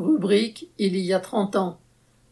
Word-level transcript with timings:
Rubrique 0.00 0.70
Il 0.78 0.96
y 0.96 1.12
a 1.12 1.20
30 1.20 1.56
ans. 1.56 1.78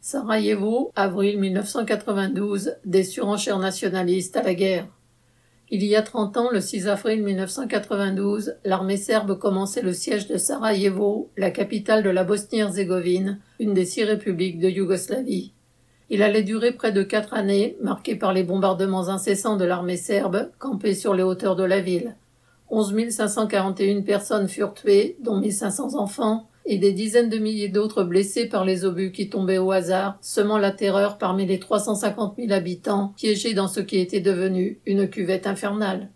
Sarajevo, 0.01 0.91
avril 0.97 1.39
1992, 1.39 2.77
des 2.87 3.05
surenchères 3.05 3.59
nationalistes 3.59 4.39
à 4.39 4.43
la 4.43 4.55
guerre. 4.55 4.89
Il 5.69 5.85
y 5.85 5.95
a 5.95 6.01
30 6.01 6.39
ans, 6.39 6.49
le 6.51 6.63
6 6.63 6.89
avril 6.89 7.23
1992, 7.23 8.55
l'armée 8.65 8.97
serbe 8.97 9.39
commençait 9.39 9.83
le 9.83 9.93
siège 9.93 10.29
de 10.29 10.39
Sarajevo, 10.39 11.31
la 11.37 11.51
capitale 11.51 12.03
de 12.03 12.09
la 12.09 12.25
Bosnie-Herzégovine, 12.25 13.39
une 13.61 13.75
des 13.75 13.85
six 13.85 14.05
républiques 14.05 14.61
de 14.61 14.71
Yougoslavie. 14.71 15.53
Il 16.09 16.23
allait 16.23 16.43
durer 16.43 16.73
près 16.73 16.93
de 16.93 17.03
quatre 17.03 17.35
années, 17.35 17.77
marqué 17.83 18.17
par 18.17 18.33
les 18.33 18.45
bombardements 18.45 19.11
incessants 19.11 19.59
de 19.59 19.67
l'armée 19.67 19.99
serbe, 19.99 20.51
campée 20.59 20.95
sur 20.95 21.13
les 21.13 21.23
hauteurs 21.23 21.57
de 21.57 21.65
la 21.65 21.81
ville. 21.81 22.17
11 22.71 23.11
541 23.11 24.01
personnes 24.03 24.49
furent 24.49 24.73
tuées, 24.73 25.19
dont 25.21 25.39
1500 25.39 25.99
enfants, 25.99 26.48
et 26.71 26.77
des 26.77 26.93
dizaines 26.93 27.31
de 27.31 27.39
milliers 27.39 27.71
d'autres 27.71 28.05
blessés 28.05 28.47
par 28.47 28.67
les 28.67 28.85
obus 28.85 29.11
qui 29.11 29.31
tombaient 29.31 29.59
au 29.59 29.73
hasard, 29.73 30.19
semant 30.21 30.59
la 30.59 30.71
terreur 30.71 31.17
parmi 31.17 31.47
les 31.47 31.59
350 31.59 32.37
000 32.37 32.53
habitants 32.53 33.15
piégés 33.17 33.55
dans 33.55 33.69
ce 33.69 33.81
qui 33.81 33.99
était 33.99 34.21
devenu 34.21 34.79
une 34.85 35.09
cuvette 35.09 35.47
infernale. 35.47 36.11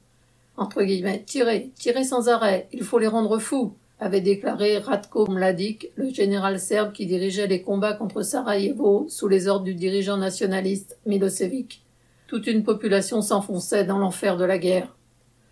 Entre 0.59 0.83
guillemets, 0.83 1.23
tirez, 1.25 1.71
tirez 1.75 2.05
sans 2.05 2.29
arrêt, 2.29 2.69
il 2.71 2.83
faut 2.83 2.99
les 2.99 3.07
rendre 3.07 3.39
fous, 3.39 3.73
avait 3.99 4.21
déclaré 4.21 4.77
Ratko 4.77 5.27
Mladic, 5.27 5.91
le 5.97 6.11
général 6.11 6.61
serbe 6.61 6.93
qui 6.93 7.07
dirigeait 7.07 7.47
les 7.47 7.63
combats 7.63 7.95
contre 7.95 8.23
Sarajevo 8.23 9.07
sous 9.09 9.29
les 9.29 9.49
ordres 9.49 9.65
du 9.65 9.75
dirigeant 9.75 10.19
nationaliste 10.19 10.99
Milosevic. 11.07 11.83
Toute 12.27 12.47
une 12.47 12.63
population 12.63 13.23
s'enfonçait 13.23 13.85
dans 13.85 13.99
l'enfer 13.99 14.37
de 14.37 14.45
la 14.45 14.59
guerre. 14.59 14.95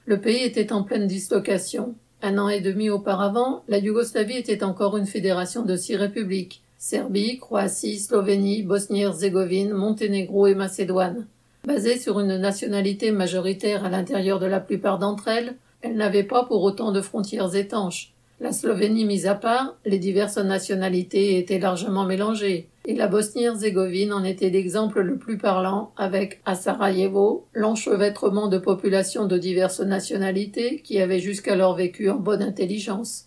Le 0.05 0.20
pays 0.20 0.42
était 0.42 0.72
en 0.72 0.82
pleine 0.82 1.06
dislocation. 1.06 1.94
Un 2.23 2.37
an 2.37 2.51
et 2.51 2.60
demi 2.60 2.91
auparavant, 2.91 3.62
la 3.69 3.79
Yougoslavie 3.79 4.37
était 4.37 4.62
encore 4.62 4.98
une 4.98 5.06
fédération 5.06 5.62
de 5.62 5.74
six 5.74 5.97
républiques 5.97 6.61
Serbie, 6.77 7.38
Croatie, 7.38 7.98
Slovénie, 7.98 8.62
Bosnie-Herzégovine, 8.62 9.72
Monténégro 9.72 10.47
et 10.47 10.55
Macédoine. 10.55 11.27
Basée 11.67 11.98
sur 11.98 12.20
une 12.20 12.36
nationalité 12.36 13.11
majoritaire 13.11 13.84
à 13.84 13.91
l'intérieur 13.91 14.39
de 14.39 14.47
la 14.47 14.61
plupart 14.61 14.98
d'entre 14.98 15.28
elles, 15.28 15.56
elle 15.81 15.97
n'avait 15.97 16.25
pas 16.25 16.44
pour 16.44 16.62
autant 16.62 16.92
de 16.92 17.00
frontières 17.00 17.55
étanches. 17.55 18.12
La 18.41 18.53
Slovénie 18.53 19.05
mise 19.05 19.27
à 19.27 19.34
part, 19.34 19.77
les 19.87 19.98
diverses 19.98 20.39
nationalités 20.39 21.39
étaient 21.39 21.59
largement 21.59 22.05
mélangées, 22.05 22.69
et 22.86 22.95
la 22.95 23.09
Bosnie-Herzégovine 23.09 24.12
en 24.12 24.25
était 24.25 24.50
l'exemple 24.50 25.00
le 25.00 25.17
plus 25.17 25.36
parlant, 25.36 25.92
avec, 25.97 26.41
à 26.45 26.55
Sarajevo, 26.55 27.47
l'enchevêtrement 27.53 28.48
de 28.48 28.59
populations 28.59 29.27
de 29.27 29.39
diverses 29.39 29.81
nationalités 29.81 30.81
qui 30.83 30.98
avaient 30.98 31.20
jusqu'alors 31.20 31.77
vécu 31.77 32.09
en 32.11 32.17
bonne 32.17 32.42
intelligence. 32.42 33.27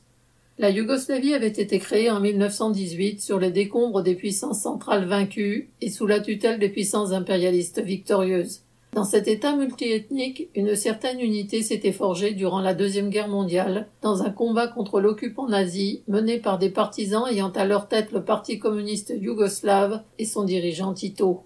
La 0.60 0.70
Yougoslavie 0.70 1.34
avait 1.34 1.48
été 1.48 1.80
créée 1.80 2.12
en 2.12 2.20
1918 2.20 3.22
sur 3.22 3.40
les 3.40 3.52
décombres 3.52 4.04
des 4.04 4.16
puissances 4.16 4.62
centrales 4.62 5.06
vaincues 5.06 5.70
et 5.82 5.90
sous 5.90 6.08
la 6.08 6.20
tutelle 6.20 6.60
des 6.60 6.70
puissances 6.70 7.12
impérialistes 7.12 7.82
victorieuses. 7.82 8.63
Dans 8.94 9.06
cet 9.06 9.28
État 9.28 9.56
multiethnique, 9.56 10.50
une 10.54 10.76
certaine 10.76 11.20
unité 11.20 11.64
s'était 11.64 11.92
forgée 11.92 12.34
durant 12.34 12.62
la 12.62 12.76
Deuxième 12.76 13.10
Guerre 13.10 13.28
mondiale, 13.28 13.88
dans 14.04 14.22
un 14.22 14.30
combat 14.30 14.68
contre 14.68 15.02
l'occupant 15.02 15.48
nazi 15.48 16.04
mené 16.08 16.38
par 16.38 16.60
des 16.60 16.70
partisans 16.70 17.26
ayant 17.28 17.50
à 17.50 17.66
leur 17.66 17.88
tête 17.88 18.12
le 18.12 18.24
Parti 18.24 18.60
communiste 18.60 19.12
yougoslave 19.20 20.04
et 20.20 20.26
son 20.26 20.44
dirigeant 20.44 20.94
Tito. 20.94 21.42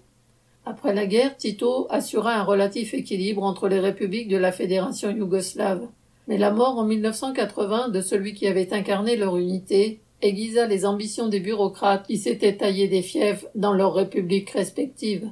Après 0.66 0.94
la 0.94 1.06
guerre, 1.06 1.38
Tito 1.38 1.86
assura 1.88 2.34
un 2.34 2.42
relatif 2.42 2.92
équilibre 2.92 3.42
entre 3.42 3.68
les 3.68 3.80
républiques 3.80 4.28
de 4.28 4.36
la 4.36 4.52
Fédération 4.52 5.08
yougoslave. 5.08 5.88
Mais 6.26 6.36
la 6.36 6.50
mort 6.50 6.76
en 6.76 6.84
1980 6.84 7.88
de 7.88 8.02
celui 8.02 8.34
qui 8.34 8.46
avait 8.46 8.74
incarné 8.74 9.16
leur 9.16 9.38
unité 9.38 10.00
aiguisa 10.20 10.66
les 10.66 10.84
ambitions 10.84 11.28
des 11.28 11.40
bureaucrates 11.40 12.06
qui 12.06 12.18
s'étaient 12.18 12.58
taillés 12.58 12.88
des 12.88 13.00
fiefs 13.00 13.46
dans 13.54 13.72
leurs 13.72 13.94
républiques 13.94 14.50
respectives 14.50 15.30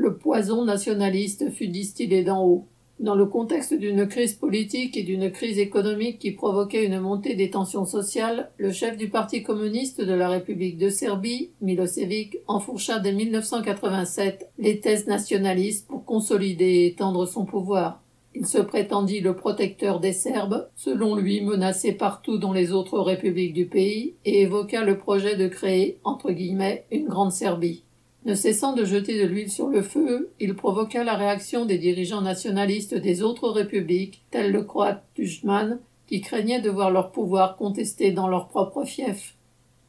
le 0.00 0.16
poison 0.16 0.64
nationaliste 0.64 1.50
fut 1.50 1.68
distillé 1.68 2.24
d'en 2.24 2.42
haut. 2.42 2.64
Dans 3.00 3.14
le 3.14 3.26
contexte 3.26 3.74
d'une 3.74 4.08
crise 4.08 4.32
politique 4.32 4.96
et 4.96 5.02
d'une 5.02 5.30
crise 5.30 5.58
économique 5.58 6.18
qui 6.18 6.30
provoquait 6.30 6.86
une 6.86 7.00
montée 7.00 7.34
des 7.34 7.50
tensions 7.50 7.84
sociales, 7.84 8.50
le 8.56 8.72
chef 8.72 8.96
du 8.96 9.10
Parti 9.10 9.42
communiste 9.42 10.00
de 10.00 10.14
la 10.14 10.30
République 10.30 10.78
de 10.78 10.88
Serbie, 10.88 11.50
Milosevic, 11.60 12.38
enfourcha 12.46 12.98
dès 12.98 13.12
1987 13.12 14.48
les 14.58 14.80
thèses 14.80 15.06
nationalistes 15.06 15.86
pour 15.86 16.06
consolider 16.06 16.64
et 16.64 16.86
étendre 16.86 17.26
son 17.26 17.44
pouvoir. 17.44 18.02
Il 18.34 18.46
se 18.46 18.58
prétendit 18.58 19.20
le 19.20 19.36
protecteur 19.36 20.00
des 20.00 20.14
Serbes, 20.14 20.70
selon 20.76 21.14
lui 21.14 21.42
menacés 21.42 21.92
partout 21.92 22.38
dans 22.38 22.54
les 22.54 22.72
autres 22.72 23.00
républiques 23.00 23.54
du 23.54 23.66
pays, 23.66 24.14
et 24.24 24.42
évoqua 24.42 24.82
le 24.82 24.96
projet 24.96 25.36
de 25.36 25.48
créer, 25.48 25.98
entre 26.04 26.30
guillemets, 26.30 26.86
une 26.90 27.08
grande 27.08 27.32
Serbie. 27.32 27.82
Ne 28.26 28.34
cessant 28.34 28.74
de 28.74 28.84
jeter 28.84 29.18
de 29.18 29.26
l'huile 29.26 29.50
sur 29.50 29.68
le 29.68 29.80
feu, 29.80 30.30
il 30.40 30.54
provoqua 30.54 31.04
la 31.04 31.14
réaction 31.14 31.64
des 31.64 31.78
dirigeants 31.78 32.20
nationalistes 32.20 32.94
des 32.94 33.22
autres 33.22 33.48
républiques, 33.48 34.22
tels 34.30 34.52
le 34.52 34.62
croate 34.62 35.02
Tujman, 35.14 35.78
qui 36.06 36.20
craignaient 36.20 36.60
de 36.60 36.68
voir 36.68 36.90
leur 36.90 37.12
pouvoir 37.12 37.56
contesté 37.56 38.10
dans 38.10 38.28
leur 38.28 38.48
propre 38.48 38.84
fief. 38.84 39.36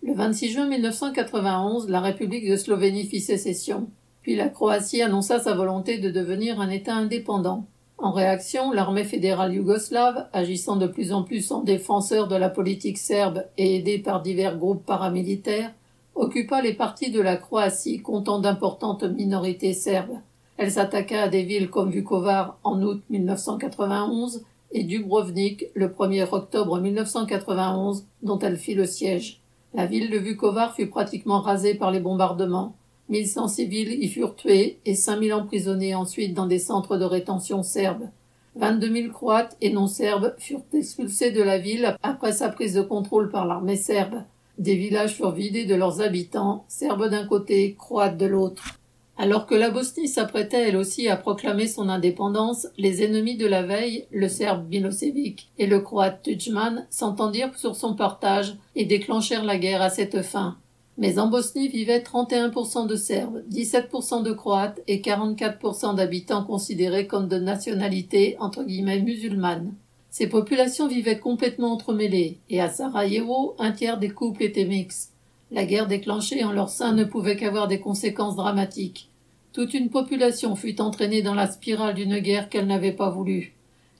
Le 0.01 0.13
26 0.13 0.51
juin 0.51 0.67
1991, 0.67 1.89
la 1.89 1.99
République 1.99 2.49
de 2.49 2.55
Slovénie 2.55 3.05
fit 3.05 3.19
sécession. 3.19 3.87
Puis 4.21 4.35
la 4.35 4.49
Croatie 4.49 5.01
annonça 5.01 5.39
sa 5.39 5.53
volonté 5.53 5.97
de 5.97 6.09
devenir 6.09 6.61
un 6.61 6.69
État 6.69 6.95
indépendant. 6.95 7.65
En 7.97 8.11
réaction, 8.11 8.71
l'armée 8.71 9.03
fédérale 9.03 9.53
yougoslave, 9.53 10.27
agissant 10.31 10.75
de 10.75 10.87
plus 10.87 11.11
en 11.11 11.23
plus 11.23 11.51
en 11.51 11.61
défenseur 11.61 12.27
de 12.27 12.35
la 12.35 12.49
politique 12.49 12.97
serbe 12.97 13.45
et 13.57 13.75
aidée 13.75 13.99
par 13.99 14.21
divers 14.21 14.57
groupes 14.57 14.85
paramilitaires, 14.85 15.73
occupa 16.21 16.61
les 16.61 16.73
parties 16.73 17.09
de 17.09 17.19
la 17.19 17.35
Croatie 17.35 17.99
comptant 17.99 18.39
d'importantes 18.39 19.03
minorités 19.03 19.73
serbes. 19.73 20.19
Elle 20.57 20.71
s'attaqua 20.71 21.23
à 21.23 21.27
des 21.27 21.41
villes 21.41 21.71
comme 21.71 21.89
Vukovar 21.89 22.59
en 22.63 22.79
août 22.83 23.01
1991 23.09 24.43
et 24.71 24.83
Dubrovnik 24.83 25.65
le 25.73 25.87
1er 25.87 26.27
octobre 26.31 26.79
1991 26.79 28.05
dont 28.21 28.37
elle 28.37 28.57
fit 28.57 28.75
le 28.75 28.85
siège. 28.85 29.41
La 29.73 29.87
ville 29.87 30.11
de 30.11 30.19
Vukovar 30.19 30.75
fut 30.75 30.85
pratiquement 30.85 31.41
rasée 31.41 31.73
par 31.73 31.89
les 31.89 31.99
bombardements. 31.99 32.75
1100 33.09 33.47
civils 33.47 34.03
y 34.03 34.07
furent 34.07 34.35
tués 34.35 34.77
et 34.85 34.93
5000 34.93 35.33
emprisonnés 35.33 35.95
ensuite 35.95 36.35
dans 36.35 36.45
des 36.45 36.59
centres 36.59 36.97
de 36.97 37.05
rétention 37.05 37.63
serbes. 37.63 38.09
22 38.57 38.93
000 38.93 39.11
Croates 39.11 39.57
et 39.59 39.73
non 39.73 39.87
serbes 39.87 40.35
furent 40.37 40.65
expulsés 40.71 41.31
de 41.31 41.41
la 41.41 41.57
ville 41.57 41.97
après 42.03 42.31
sa 42.31 42.49
prise 42.49 42.75
de 42.75 42.83
contrôle 42.83 43.31
par 43.31 43.47
l'armée 43.47 43.75
serbe. 43.75 44.21
Des 44.57 44.75
villages 44.75 45.15
furent 45.15 45.31
vidés 45.31 45.65
de 45.65 45.75
leurs 45.75 46.01
habitants, 46.01 46.65
serbes 46.67 47.09
d'un 47.09 47.25
côté, 47.25 47.75
croates 47.77 48.17
de 48.17 48.25
l'autre. 48.25 48.79
Alors 49.17 49.45
que 49.45 49.55
la 49.55 49.69
Bosnie 49.69 50.07
s'apprêtait 50.07 50.69
elle 50.69 50.77
aussi 50.77 51.07
à 51.07 51.15
proclamer 51.15 51.67
son 51.67 51.89
indépendance, 51.89 52.67
les 52.77 53.03
ennemis 53.03 53.37
de 53.37 53.45
la 53.45 53.61
veille, 53.61 54.05
le 54.11 54.27
serbe 54.27 54.67
Milosevic 54.69 55.51
et 55.59 55.67
le 55.67 55.79
croate 55.79 56.23
Tudjman, 56.23 56.87
s'entendirent 56.89 57.57
sur 57.57 57.75
son 57.75 57.95
partage 57.95 58.55
et 58.75 58.85
déclenchèrent 58.85 59.45
la 59.45 59.57
guerre 59.57 59.81
à 59.81 59.89
cette 59.89 60.23
fin. 60.23 60.57
Mais 60.97 61.19
en 61.19 61.27
Bosnie 61.27 61.67
vivaient 61.67 61.99
31% 61.99 62.87
de 62.87 62.95
Serbes, 62.95 63.43
17% 63.51 64.23
de 64.23 64.33
Croates 64.33 64.81
et 64.87 65.01
44% 65.01 65.95
d'habitants 65.95 66.43
considérés 66.43 67.07
comme 67.07 67.27
de 67.27 67.37
nationalité 67.37 68.37
entre 68.39 68.63
guillemets 68.63 69.01
musulmane. 69.01 69.73
Ces 70.11 70.27
populations 70.27 70.89
vivaient 70.89 71.19
complètement 71.19 71.71
entremêlées, 71.71 72.37
et 72.49 72.59
à 72.59 72.69
Sarajevo, 72.69 73.55
un 73.59 73.71
tiers 73.71 73.97
des 73.97 74.09
couples 74.09 74.43
étaient 74.43 74.65
mixtes. 74.65 75.13
La 75.51 75.63
guerre 75.63 75.87
déclenchée 75.87 76.43
en 76.43 76.51
leur 76.51 76.67
sein 76.67 76.91
ne 76.91 77.05
pouvait 77.05 77.37
qu'avoir 77.37 77.69
des 77.69 77.79
conséquences 77.79 78.35
dramatiques. 78.35 79.07
Toute 79.53 79.73
une 79.73 79.89
population 79.89 80.57
fut 80.57 80.81
entraînée 80.81 81.21
dans 81.21 81.33
la 81.33 81.47
spirale 81.47 81.95
d'une 81.95 82.19
guerre 82.19 82.49
qu'elle 82.49 82.67
n'avait 82.67 82.91
pas 82.91 83.09
voulu. 83.09 83.53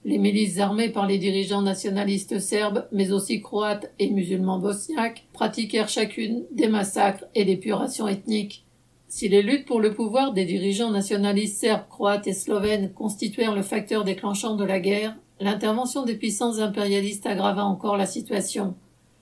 Les 0.04 0.18
milices 0.18 0.60
armées 0.60 0.90
par 0.90 1.08
les 1.08 1.18
dirigeants 1.18 1.62
nationalistes 1.62 2.40
serbes, 2.40 2.88
mais 2.92 3.14
aussi 3.14 3.42
croates 3.42 3.90
et 3.98 4.10
musulmans 4.10 4.60
bosniaques, 4.60 5.24
pratiquèrent 5.32 5.90
chacune 5.90 6.44
des 6.52 6.68
massacres 6.68 7.24
et 7.36 7.46
l'épuration 7.46 8.10
ethnique. 8.10 8.66
Si 9.08 9.30
les 9.30 9.44
luttes 9.44 9.66
pour 9.66 9.80
le 9.80 9.94
pouvoir 9.94 10.34
des 10.34 10.46
dirigeants 10.46 10.92
nationalistes 10.92 11.60
serbes, 11.60 11.88
croates 11.90 12.28
et 12.28 12.34
slovènes 12.34 12.92
constituèrent 12.92 13.56
le 13.56 13.62
facteur 13.62 14.04
déclenchant 14.04 14.56
de 14.56 14.66
la 14.66 14.80
guerre, 14.80 15.16
L'intervention 15.42 16.06
des 16.06 16.14
puissances 16.14 16.60
impérialistes 16.60 17.26
aggrava 17.26 17.66
encore 17.66 17.98
la 17.98 18.06
situation. 18.06 18.76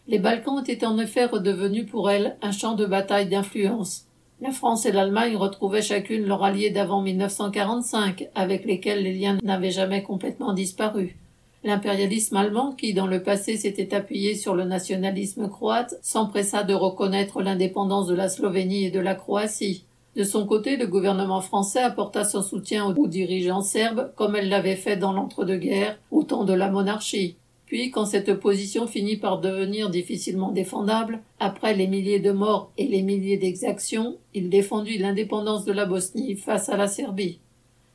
Les 0.06 0.20
Balkans 0.20 0.62
étaient 0.68 0.86
en 0.86 1.00
effet 1.00 1.24
redevenus 1.24 1.90
pour 1.90 2.12
elles 2.12 2.36
un 2.42 2.52
champ 2.52 2.76
de 2.76 2.86
bataille 2.86 3.30
d'influence. 3.30 4.04
La 4.42 4.52
France 4.52 4.86
et 4.86 4.92
l'Allemagne 4.92 5.38
retrouvaient 5.38 5.82
chacune 5.82 6.26
leurs 6.26 6.44
alliés 6.44 6.72
d'avant 6.72 7.02
1945, 7.02 8.28
avec 8.36 8.66
lesquels 8.66 9.02
les 9.02 9.14
liens 9.14 9.38
n'avaient 9.44 9.72
jamais 9.72 10.04
complètement 10.04 10.52
disparu. 10.52 11.16
L'impérialisme 11.64 12.36
allemand, 12.36 12.74
qui 12.74 12.94
dans 12.94 13.08
le 13.08 13.24
passé 13.24 13.56
s'était 13.56 13.96
appuyé 13.96 14.36
sur 14.36 14.56
le 14.56 14.66
nationalisme 14.66 15.48
croate, 15.48 15.96
s'empressa 16.02 16.64
de 16.64 16.74
reconnaître 16.74 17.42
l'indépendance 17.42 18.08
de 18.08 18.16
la 18.16 18.28
Slovénie 18.28 18.86
et 18.86 18.92
de 18.92 19.00
la 19.00 19.16
Croatie. 19.16 19.86
De 20.20 20.26
son 20.26 20.46
côté, 20.46 20.76
le 20.76 20.86
gouvernement 20.86 21.40
français 21.40 21.80
apporta 21.80 22.26
son 22.26 22.42
soutien 22.42 22.94
aux 22.94 23.08
dirigeants 23.08 23.62
serbes 23.62 24.12
comme 24.18 24.36
elle 24.36 24.50
l'avait 24.50 24.76
fait 24.76 24.98
dans 24.98 25.14
l'entre-deux-guerres 25.14 25.98
au 26.12 26.24
temps 26.24 26.44
de 26.44 26.52
la 26.52 26.70
monarchie. 26.70 27.38
Puis, 27.66 27.90
quand 27.90 28.06
cette 28.06 28.34
position 28.34 28.86
finit 28.86 29.16
par 29.16 29.40
devenir 29.40 29.90
difficilement 29.90 30.52
défendable, 30.52 31.22
après 31.40 31.74
les 31.74 31.88
milliers 31.88 32.20
de 32.20 32.34
morts 32.34 32.70
et 32.78 32.86
les 32.86 33.02
milliers 33.02 33.38
d'exactions, 33.38 34.18
il 34.34 34.50
défendit 34.50 34.98
l'indépendance 34.98 35.64
de 35.64 35.72
la 35.72 35.86
Bosnie 35.86 36.36
face 36.36 36.68
à 36.68 36.76
la 36.76 36.90
Serbie. 36.90 37.40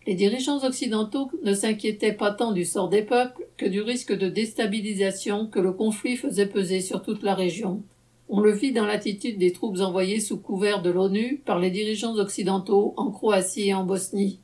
Les 0.06 0.14
dirigeants 0.14 0.64
occidentaux 0.64 1.30
ne 1.42 1.52
s'inquiétaient 1.52 2.14
pas 2.14 2.30
tant 2.30 2.52
du 2.52 2.64
sort 2.64 2.88
des 2.88 3.02
peuples 3.02 3.46
que 3.58 3.66
du 3.66 3.82
risque 3.82 4.16
de 4.16 4.30
déstabilisation 4.30 5.46
que 5.46 5.60
le 5.60 5.72
conflit 5.72 6.16
faisait 6.16 6.46
peser 6.46 6.80
sur 6.80 7.02
toute 7.02 7.22
la 7.22 7.34
région. 7.34 7.82
On 8.28 8.40
le 8.40 8.52
vit 8.52 8.72
dans 8.72 8.86
l'attitude 8.86 9.38
des 9.38 9.52
troupes 9.52 9.80
envoyées 9.80 10.20
sous 10.20 10.38
couvert 10.38 10.82
de 10.82 10.90
l'ONU 10.90 11.42
par 11.44 11.58
les 11.58 11.70
dirigeants 11.70 12.16
occidentaux 12.16 12.94
en 12.96 13.10
Croatie 13.10 13.68
et 13.68 13.74
en 13.74 13.84
Bosnie. 13.84 14.40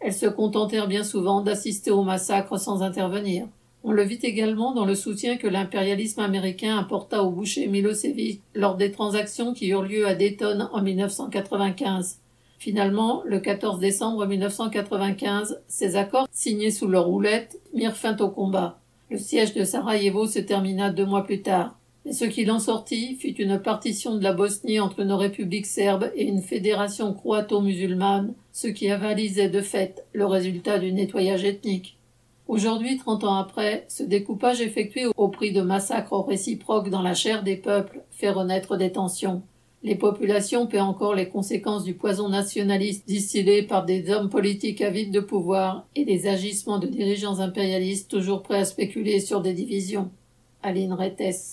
Elles 0.00 0.14
se 0.14 0.26
contentèrent 0.26 0.86
bien 0.86 1.02
souvent 1.02 1.40
d'assister 1.40 1.90
au 1.90 2.02
massacre 2.02 2.58
sans 2.58 2.82
intervenir. 2.82 3.46
On 3.82 3.92
le 3.92 4.02
vit 4.02 4.20
également 4.22 4.72
dans 4.72 4.86
le 4.86 4.94
soutien 4.94 5.36
que 5.36 5.46
l'impérialisme 5.46 6.20
américain 6.20 6.78
apporta 6.78 7.22
au 7.22 7.30
boucher 7.30 7.66
Milosevic 7.66 8.40
lors 8.54 8.76
des 8.76 8.92
transactions 8.92 9.52
qui 9.52 9.68
eurent 9.68 9.82
lieu 9.82 10.06
à 10.06 10.14
Dayton 10.14 10.68
en 10.72 10.80
1995. 10.80 12.18
Finalement, 12.58 13.22
le 13.26 13.40
14 13.40 13.78
décembre 13.78 14.24
1995, 14.26 15.60
ces 15.68 15.96
accords, 15.96 16.28
signés 16.32 16.70
sous 16.70 16.88
leur 16.88 17.04
roulette, 17.04 17.60
mirent 17.74 17.96
fin 17.96 18.16
au 18.16 18.30
combat. 18.30 18.78
Le 19.10 19.18
siège 19.18 19.52
de 19.52 19.64
Sarajevo 19.64 20.26
se 20.26 20.38
termina 20.38 20.90
deux 20.90 21.04
mois 21.04 21.24
plus 21.24 21.42
tard. 21.42 21.76
Mais 22.04 22.12
ce 22.12 22.24
qu'il 22.26 22.50
en 22.50 22.58
sortit 22.58 23.16
fut 23.16 23.34
une 23.36 23.58
partition 23.58 24.14
de 24.16 24.22
la 24.22 24.34
Bosnie 24.34 24.80
entre 24.80 25.00
une 25.00 25.12
république 25.12 25.66
serbe 25.66 26.10
et 26.14 26.24
une 26.24 26.42
fédération 26.42 27.14
croato-musulmane, 27.14 28.34
ce 28.52 28.68
qui 28.68 28.90
avalisait 28.90 29.48
de 29.48 29.62
fait 29.62 30.04
le 30.12 30.26
résultat 30.26 30.78
du 30.78 30.92
nettoyage 30.92 31.44
ethnique. 31.44 31.96
Aujourd'hui, 32.46 32.98
trente 32.98 33.24
ans 33.24 33.36
après, 33.36 33.86
ce 33.88 34.02
découpage 34.02 34.60
effectué 34.60 35.06
au 35.16 35.28
prix 35.28 35.52
de 35.52 35.62
massacres 35.62 36.26
réciproques 36.26 36.90
dans 36.90 37.00
la 37.00 37.14
chair 37.14 37.42
des 37.42 37.56
peuples 37.56 38.02
fait 38.10 38.28
renaître 38.28 38.76
des 38.76 38.92
tensions. 38.92 39.42
Les 39.82 39.94
populations 39.94 40.66
paient 40.66 40.80
encore 40.80 41.14
les 41.14 41.28
conséquences 41.28 41.84
du 41.84 41.94
poison 41.94 42.28
nationaliste 42.28 43.06
distillé 43.06 43.62
par 43.62 43.84
des 43.84 44.10
hommes 44.10 44.30
politiques 44.30 44.82
avides 44.82 45.12
de 45.12 45.20
pouvoir 45.20 45.86
et 45.94 46.04
des 46.04 46.26
agissements 46.26 46.78
de 46.78 46.86
dirigeants 46.86 47.40
impérialistes 47.40 48.10
toujours 48.10 48.42
prêts 48.42 48.60
à 48.60 48.64
spéculer 48.64 49.20
sur 49.20 49.40
des 49.40 49.52
divisions. 49.52 50.10
Aline 50.62 50.94
Rettes. 50.94 51.52